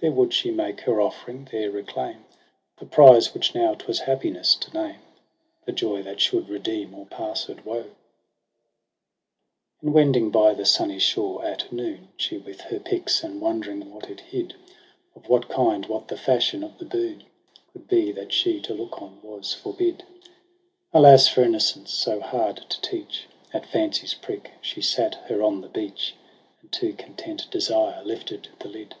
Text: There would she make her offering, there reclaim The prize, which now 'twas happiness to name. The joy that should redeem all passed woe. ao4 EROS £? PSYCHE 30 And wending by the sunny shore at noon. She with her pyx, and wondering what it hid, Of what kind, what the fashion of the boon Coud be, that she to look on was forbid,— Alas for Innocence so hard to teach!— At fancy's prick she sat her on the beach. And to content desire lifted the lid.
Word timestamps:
There 0.00 0.12
would 0.12 0.32
she 0.32 0.52
make 0.52 0.82
her 0.82 1.00
offering, 1.00 1.48
there 1.50 1.72
reclaim 1.72 2.24
The 2.78 2.86
prize, 2.86 3.34
which 3.34 3.52
now 3.52 3.74
'twas 3.74 3.98
happiness 3.98 4.54
to 4.54 4.70
name. 4.72 5.00
The 5.64 5.72
joy 5.72 6.02
that 6.04 6.20
should 6.20 6.48
redeem 6.48 6.94
all 6.94 7.06
passed 7.06 7.48
woe. 7.48 7.54
ao4 7.56 7.78
EROS 7.78 7.84
£? 7.84 7.84
PSYCHE 7.84 7.86
30 7.86 7.92
And 9.80 9.92
wending 9.94 10.30
by 10.30 10.54
the 10.54 10.64
sunny 10.64 11.00
shore 11.00 11.44
at 11.44 11.72
noon. 11.72 12.10
She 12.16 12.38
with 12.38 12.60
her 12.60 12.78
pyx, 12.78 13.24
and 13.24 13.40
wondering 13.40 13.92
what 13.92 14.08
it 14.08 14.20
hid, 14.20 14.54
Of 15.16 15.28
what 15.28 15.48
kind, 15.48 15.84
what 15.86 16.06
the 16.06 16.16
fashion 16.16 16.62
of 16.62 16.78
the 16.78 16.84
boon 16.84 17.24
Coud 17.74 17.88
be, 17.88 18.12
that 18.12 18.32
she 18.32 18.60
to 18.60 18.74
look 18.74 19.02
on 19.02 19.18
was 19.20 19.52
forbid,— 19.52 20.04
Alas 20.94 21.26
for 21.26 21.42
Innocence 21.42 21.92
so 21.92 22.20
hard 22.20 22.58
to 22.68 22.80
teach!— 22.88 23.26
At 23.52 23.66
fancy's 23.66 24.14
prick 24.14 24.52
she 24.60 24.80
sat 24.80 25.16
her 25.26 25.42
on 25.42 25.60
the 25.60 25.68
beach. 25.68 26.14
And 26.62 26.70
to 26.70 26.92
content 26.92 27.50
desire 27.50 28.04
lifted 28.04 28.46
the 28.60 28.68
lid. 28.68 28.94